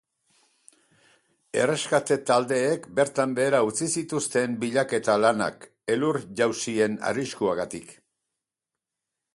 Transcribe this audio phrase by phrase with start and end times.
[1.65, 7.95] Erreskate taldeek bertan behera utzi zituzten bilaketa lanak elur-jausien arriskuagatik.